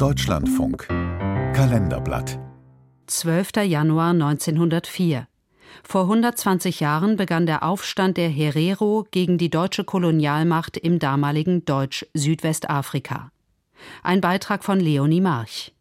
Deutschlandfunk 0.00 0.88
Kalenderblatt 0.88 2.38
12. 3.06 3.66
Januar 3.66 4.12
1904 4.12 5.28
vor 5.82 6.04
120 6.04 6.80
Jahren 6.80 7.18
begann 7.18 7.44
der 7.44 7.62
Aufstand 7.62 8.16
der 8.16 8.30
Herero 8.30 9.06
gegen 9.10 9.36
die 9.36 9.50
deutsche 9.50 9.84
Kolonialmacht 9.84 10.78
im 10.78 11.00
damaligen 11.00 11.66
Deutsch-Südwestafrika. 11.66 13.30
Ein 14.02 14.22
Beitrag 14.22 14.64
von 14.64 14.80
Leonie 14.80 15.20
March. 15.20 15.74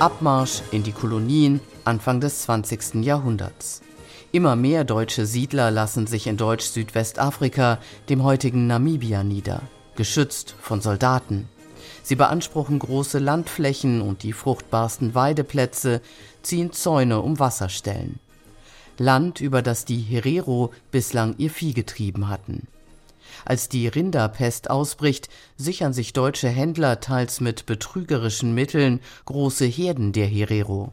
Abmarsch 0.00 0.60
in 0.72 0.82
die 0.82 0.90
Kolonien 0.90 1.60
Anfang 1.84 2.20
des 2.20 2.42
20. 2.42 3.04
Jahrhunderts. 3.04 3.80
Immer 4.32 4.56
mehr 4.56 4.82
deutsche 4.82 5.24
Siedler 5.24 5.70
lassen 5.70 6.08
sich 6.08 6.26
in 6.26 6.36
Deutsch-Südwestafrika, 6.36 7.78
dem 8.08 8.24
heutigen 8.24 8.66
Namibia, 8.66 9.22
nieder, 9.22 9.62
geschützt 9.94 10.56
von 10.60 10.80
Soldaten. 10.80 11.48
Sie 12.02 12.16
beanspruchen 12.16 12.78
große 12.78 13.18
Landflächen 13.18 14.00
und 14.00 14.22
die 14.22 14.32
fruchtbarsten 14.32 15.14
Weideplätze, 15.14 16.00
ziehen 16.42 16.72
Zäune 16.72 17.20
um 17.20 17.38
Wasserstellen. 17.38 18.18
Land, 18.98 19.40
über 19.40 19.62
das 19.62 19.84
die 19.84 20.00
Herero 20.00 20.72
bislang 20.90 21.34
ihr 21.38 21.50
Vieh 21.50 21.72
getrieben 21.72 22.28
hatten. 22.28 22.68
Als 23.44 23.68
die 23.68 23.88
Rinderpest 23.88 24.70
ausbricht, 24.70 25.28
sichern 25.56 25.92
sich 25.92 26.12
deutsche 26.12 26.48
Händler 26.48 27.00
teils 27.00 27.40
mit 27.40 27.66
betrügerischen 27.66 28.54
Mitteln 28.54 29.00
große 29.24 29.64
Herden 29.64 30.12
der 30.12 30.26
Herero. 30.26 30.92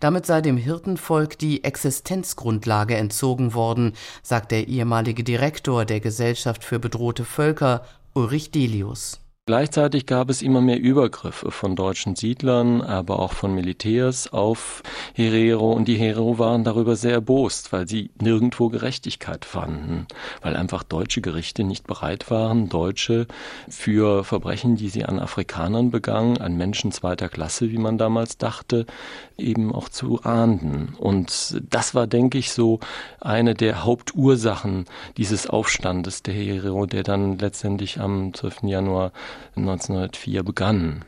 Damit 0.00 0.24
sei 0.24 0.40
dem 0.40 0.56
Hirtenvolk 0.56 1.38
die 1.38 1.64
Existenzgrundlage 1.64 2.96
entzogen 2.96 3.52
worden, 3.52 3.92
sagt 4.22 4.52
der 4.52 4.68
ehemalige 4.68 5.22
Direktor 5.22 5.84
der 5.84 6.00
Gesellschaft 6.00 6.64
für 6.64 6.78
bedrohte 6.78 7.24
Völker, 7.24 7.84
Ulrich 8.14 8.50
Delius. 8.50 9.20
Gleichzeitig 9.48 10.06
gab 10.06 10.28
es 10.28 10.42
immer 10.42 10.60
mehr 10.60 10.80
Übergriffe 10.80 11.52
von 11.52 11.76
deutschen 11.76 12.16
Siedlern, 12.16 12.82
aber 12.82 13.20
auch 13.20 13.32
von 13.32 13.54
Militärs 13.54 14.32
auf 14.32 14.82
Herero 15.14 15.70
und 15.70 15.86
die 15.86 15.94
Herero 15.94 16.40
waren 16.40 16.64
darüber 16.64 16.96
sehr 16.96 17.12
erbost, 17.12 17.72
weil 17.72 17.86
sie 17.86 18.10
nirgendwo 18.20 18.70
Gerechtigkeit 18.70 19.44
fanden, 19.44 20.08
weil 20.42 20.56
einfach 20.56 20.82
deutsche 20.82 21.20
Gerichte 21.20 21.62
nicht 21.62 21.86
bereit 21.86 22.28
waren, 22.28 22.68
Deutsche 22.68 23.28
für 23.68 24.24
Verbrechen, 24.24 24.74
die 24.74 24.88
sie 24.88 25.04
an 25.04 25.20
Afrikanern 25.20 25.92
begangen, 25.92 26.38
an 26.38 26.56
Menschen 26.56 26.90
zweiter 26.90 27.28
Klasse, 27.28 27.70
wie 27.70 27.78
man 27.78 27.98
damals 27.98 28.38
dachte, 28.38 28.84
eben 29.38 29.72
auch 29.72 29.88
zu 29.88 30.24
ahnden. 30.24 30.96
Und 30.98 31.62
das 31.70 31.94
war, 31.94 32.08
denke 32.08 32.38
ich, 32.38 32.50
so 32.50 32.80
eine 33.20 33.54
der 33.54 33.84
Hauptursachen 33.84 34.86
dieses 35.16 35.46
Aufstandes 35.46 36.24
der 36.24 36.34
Herero, 36.34 36.86
der 36.86 37.04
dann 37.04 37.38
letztendlich 37.38 38.00
am 38.00 38.34
12. 38.34 38.64
Januar 38.64 39.12
1904 39.56 40.42
begann. 40.42 41.04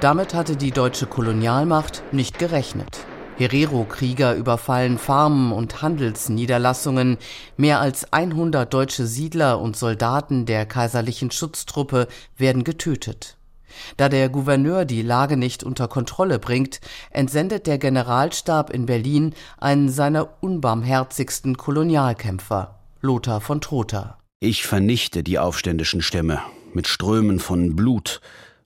Damit 0.00 0.34
hatte 0.34 0.56
die 0.56 0.72
deutsche 0.72 1.06
Kolonialmacht 1.06 2.02
nicht 2.12 2.38
gerechnet. 2.38 3.06
Herero-Krieger 3.38 4.34
überfallen 4.34 4.98
Farmen 4.98 5.52
und 5.52 5.80
Handelsniederlassungen. 5.80 7.18
Mehr 7.56 7.80
als 7.80 8.12
100 8.12 8.72
deutsche 8.72 9.06
Siedler 9.06 9.60
und 9.60 9.76
Soldaten 9.76 10.44
der 10.44 10.66
kaiserlichen 10.66 11.30
Schutztruppe 11.30 12.08
werden 12.36 12.64
getötet. 12.64 13.36
Da 13.96 14.08
der 14.08 14.28
Gouverneur 14.28 14.84
die 14.84 15.02
Lage 15.02 15.36
nicht 15.36 15.64
unter 15.64 15.88
Kontrolle 15.88 16.38
bringt, 16.38 16.80
entsendet 17.10 17.66
der 17.66 17.78
Generalstab 17.78 18.70
in 18.70 18.86
Berlin 18.86 19.34
einen 19.58 19.88
seiner 19.88 20.28
unbarmherzigsten 20.42 21.56
Kolonialkämpfer, 21.56 22.80
Lothar 23.00 23.40
von 23.40 23.60
Trotha. 23.60 24.18
Ich 24.40 24.66
vernichte 24.66 25.22
die 25.22 25.38
aufständischen 25.38 26.02
Stämme 26.02 26.42
mit 26.74 26.88
Strömen 26.88 27.38
von 27.38 27.76
Blut 27.76 28.20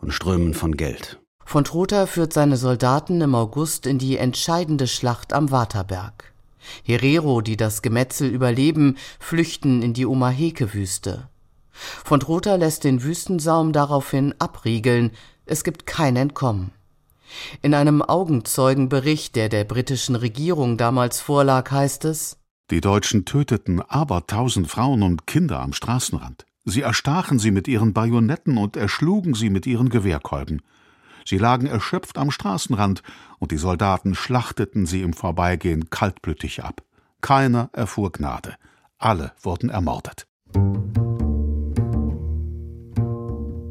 und 0.00 0.12
Strömen 0.12 0.54
von 0.54 0.76
Geld. 0.76 1.18
Von 1.44 1.64
Trotha 1.64 2.06
führt 2.06 2.32
seine 2.32 2.56
Soldaten 2.56 3.20
im 3.20 3.34
August 3.34 3.86
in 3.86 3.98
die 3.98 4.16
entscheidende 4.16 4.86
Schlacht 4.86 5.32
am 5.32 5.50
Waterberg. 5.50 6.32
Herero, 6.84 7.40
die 7.40 7.56
das 7.56 7.82
Gemetzel 7.82 8.28
überleben, 8.30 8.96
flüchten 9.18 9.82
in 9.82 9.92
die 9.92 10.06
Omaheke-Wüste. 10.06 11.28
Von 11.72 12.20
Trotha 12.20 12.54
lässt 12.54 12.84
den 12.84 13.02
Wüstensaum 13.02 13.72
daraufhin 13.72 14.34
abriegeln, 14.38 15.10
es 15.46 15.64
gibt 15.64 15.86
kein 15.86 16.16
Entkommen. 16.16 16.70
In 17.62 17.74
einem 17.74 18.02
Augenzeugenbericht, 18.02 19.36
der 19.36 19.48
der 19.48 19.64
britischen 19.64 20.16
Regierung 20.16 20.76
damals 20.76 21.20
vorlag, 21.20 21.70
heißt 21.70 22.04
es 22.04 22.38
Die 22.70 22.80
Deutschen 22.80 23.24
töteten 23.24 23.80
abertausend 23.80 24.68
Frauen 24.68 25.02
und 25.02 25.26
Kinder 25.26 25.60
am 25.60 25.72
Straßenrand. 25.72 26.44
Sie 26.64 26.82
erstachen 26.82 27.38
sie 27.38 27.50
mit 27.50 27.66
ihren 27.66 27.92
Bajonetten 27.92 28.56
und 28.56 28.76
erschlugen 28.76 29.34
sie 29.34 29.50
mit 29.50 29.66
ihren 29.66 29.88
Gewehrkolben. 29.88 30.62
Sie 31.24 31.38
lagen 31.38 31.66
erschöpft 31.66 32.18
am 32.18 32.30
Straßenrand, 32.30 33.02
und 33.38 33.50
die 33.50 33.56
Soldaten 33.56 34.14
schlachteten 34.14 34.86
sie 34.86 35.02
im 35.02 35.12
Vorbeigehen 35.12 35.90
kaltblütig 35.90 36.62
ab. 36.62 36.82
Keiner 37.20 37.70
erfuhr 37.72 38.12
Gnade. 38.12 38.56
Alle 38.98 39.32
wurden 39.40 39.70
ermordet. 39.70 40.26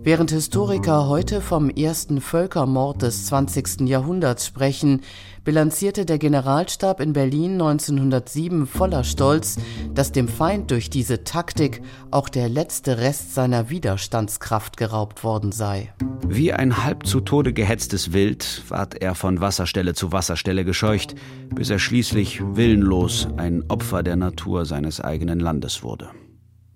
Während 0.04 0.32
Historiker 0.32 1.08
heute 1.08 1.42
vom 1.42 1.70
ersten 1.70 2.22
Völkermord 2.22 3.04
des 3.04 3.28
20. 3.28 3.82
Jahrhunderts 3.82 4.48
sprechen, 4.48 5.02
bilanzierte 5.44 6.08
der 6.08 6.18
Generalstab 6.18 7.02
in 7.02 7.14
Berlin 7.14 7.62
1907 7.62 8.66
voller 8.66 9.04
Stolz, 9.04 9.60
dass 9.94 10.12
dem 10.12 10.28
Feind 10.28 10.72
durch 10.72 10.90
diese 10.90 11.24
Taktik 11.24 11.84
auch 12.10 12.30
der 12.30 12.50
letzte 12.50 12.98
Rest 12.98 13.36
seiner 13.36 13.70
Widerstandskraft 13.70 14.76
geraubt 14.76 15.24
worden 15.24 15.52
sei. 15.52 15.94
Wie 16.28 16.52
ein 16.52 16.84
halb 16.84 17.06
zu 17.06 17.20
Tode 17.20 17.54
gehetztes 17.54 18.12
Wild 18.12 18.64
ward 18.70 19.00
er 19.04 19.14
von 19.14 19.40
Wasserstelle 19.40 19.94
zu 19.94 20.12
Wasserstelle 20.12 20.66
gescheucht, 20.66 21.14
bis 21.54 21.70
er 21.70 21.78
schließlich 21.78 22.42
willenlos 22.56 23.28
ein 23.38 23.64
Opfer 23.68 24.02
der 24.02 24.16
Natur 24.16 24.66
seines 24.66 25.00
eigenen 25.00 25.40
Landes 25.40 25.84
wurde. 25.84 26.10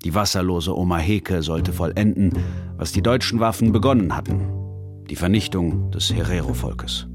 Die 0.06 0.14
wasserlose 0.14 0.78
Oma 0.78 0.98
Heke 0.98 1.42
sollte 1.42 1.74
vollenden, 1.74 2.32
was 2.78 2.92
die 2.92 3.02
deutschen 3.02 3.40
Waffen 3.40 3.72
begonnen 3.72 4.16
hatten. 4.16 4.40
Die 5.10 5.16
Vernichtung 5.16 5.90
des 5.90 6.14
Herero-Volkes. 6.14 7.08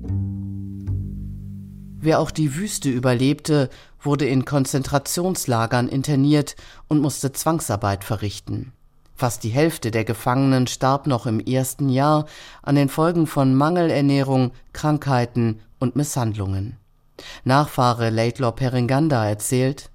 Wer 2.01 2.19
auch 2.19 2.33
die 2.33 2.57
Wüste 2.57 2.91
überlebte, 2.91 3.71
wurde 4.01 4.27
in 4.27 4.45
Konzentrationslagern 4.45 5.87
interniert 5.87 6.57
und 6.89 7.01
musste 7.01 7.31
Zwangsarbeit 7.31 8.03
verrichten. 8.03 8.73
Fast 9.15 9.45
die 9.45 9.51
Hälfte 9.51 9.93
der 9.93 10.05
Gefangenen 10.05 10.67
starb 10.67 11.07
noch 11.07 11.27
im 11.27 11.39
ersten 11.39 11.91
Jahr 11.91 12.27
an 12.61 12.75
den 12.75 12.89
Folgen 12.89 13.29
von 13.29 13.55
Mangelernährung, 13.55 14.51
Krankheiten 14.73 15.61
und 15.79 15.95
Misshandlungen. 15.95 16.77
Nachfahre 17.45 18.11
Laidlaw 18.11 18.51
Peringanda 18.51 19.29
erzählt, 19.29 19.91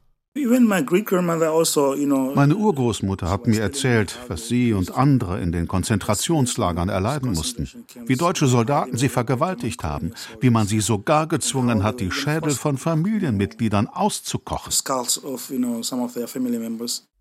Meine 2.35 2.55
Urgroßmutter 2.57 3.29
hat 3.29 3.47
mir 3.47 3.61
erzählt, 3.61 4.19
was 4.27 4.49
sie 4.49 4.73
und 4.73 4.93
andere 4.93 5.39
in 5.39 5.53
den 5.53 5.65
Konzentrationslagern 5.65 6.89
erleiden 6.89 7.31
mussten, 7.31 7.69
wie 8.05 8.17
deutsche 8.17 8.47
Soldaten 8.47 8.97
sie 8.97 9.07
vergewaltigt 9.07 9.85
haben, 9.85 10.11
wie 10.41 10.49
man 10.49 10.67
sie 10.67 10.81
sogar 10.81 11.27
gezwungen 11.27 11.83
hat, 11.83 12.01
die 12.01 12.11
Schädel 12.11 12.51
von 12.51 12.77
Familienmitgliedern 12.77 13.87
auszukochen. 13.87 14.73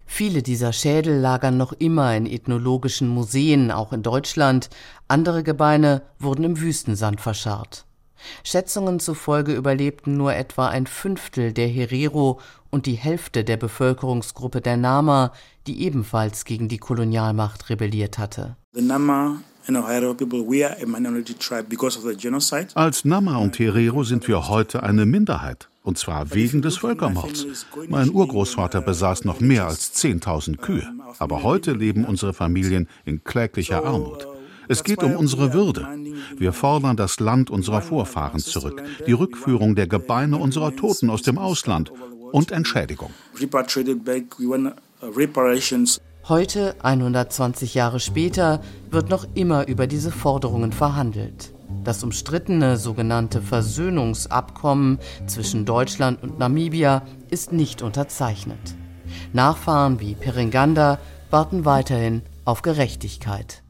Viele 0.07 0.43
dieser 0.43 0.73
Schädel 0.73 1.17
lagern 1.21 1.57
noch 1.57 1.73
immer 1.73 2.17
in 2.17 2.27
ethnologischen 2.27 3.09
Museen, 3.09 3.71
auch 3.71 3.93
in 3.93 4.03
Deutschland. 4.03 4.71
Andere 5.07 5.45
Gebeine 5.45 6.03
wurden 6.19 6.43
im 6.43 6.61
Wüstensand 6.61 7.21
verscharrt. 7.21 7.87
Schätzungen 8.43 9.01
zufolge 9.01 9.55
überlebten 9.55 10.17
nur 10.17 10.35
etwa 10.35 10.69
ein 10.69 10.87
Fünftel 10.87 11.53
der 11.53 11.69
Herero 11.69 12.41
und 12.71 12.87
die 12.87 12.95
Hälfte 12.95 13.45
der 13.45 13.57
Bevölkerungsgruppe 13.57 14.61
der 14.61 14.77
Nama, 14.77 15.33
die 15.67 15.83
ebenfalls 15.83 16.45
gegen 16.45 16.69
die 16.69 16.79
Kolonialmacht 16.79 17.71
rebelliert 17.71 18.19
hatte. 18.19 18.57
Als 22.75 23.05
Nama 23.05 23.37
und 23.37 23.59
Herero 23.59 24.05
sind 24.05 24.29
wir 24.29 24.49
heute 24.49 24.83
eine 24.83 25.07
Minderheit, 25.07 25.69
und 25.83 25.97
zwar 25.97 26.35
wegen 26.35 26.61
des 26.61 26.77
Völkermords. 26.79 27.47
Mein 27.89 28.11
Urgroßvater 28.11 28.83
besaß 28.83 29.25
noch 29.25 29.41
mehr 29.41 29.67
als 29.67 29.95
10.000 29.95 30.57
Kühe, 30.57 30.87
aber 31.19 31.43
heute 31.43 31.73
leben 31.73 32.05
unsere 32.05 32.35
Familien 32.35 32.89
in 33.05 33.25
kläglicher 33.25 33.85
Armut. 33.85 34.27
Es 34.69 34.85
geht 34.85 35.03
um 35.03 35.17
unsere 35.17 35.53
Würde. 35.53 35.87
Wir 36.37 36.53
fordern 36.53 36.97
das 36.97 37.21
Land 37.21 37.51
unserer 37.51 37.83
Vorfahren 37.83 38.41
zurück, 38.41 38.83
die 39.07 39.13
Rückführung 39.13 39.75
der 39.75 39.87
Gebeine 39.87 40.39
unserer 40.39 40.75
Toten 40.75 41.11
aus 41.11 41.23
dem 41.23 41.39
Ausland 41.39 41.93
und 42.33 42.51
Entschädigung. 42.51 43.11
Heute, 46.27 46.75
120 46.83 47.75
Jahre 47.75 48.01
später, 48.01 48.63
wird 48.91 49.11
noch 49.11 49.27
immer 49.35 49.69
über 49.69 49.87
diese 49.87 50.11
Forderungen 50.11 50.73
verhandelt. 50.73 51.53
Das 51.85 52.03
umstrittene 52.03 52.79
sogenannte 52.79 53.43
Versöhnungsabkommen 53.43 54.99
zwischen 55.27 55.67
Deutschland 55.67 56.23
und 56.23 56.39
Namibia 56.39 57.03
ist 57.29 57.53
nicht 57.53 57.83
unterzeichnet. 57.83 58.75
Nachfahren 59.35 60.01
wie 60.01 60.15
Peringanda 60.15 60.99
warten 61.31 61.65
weiterhin 61.65 62.23
auf 62.45 62.63
Gerechtigkeit. 62.63 63.64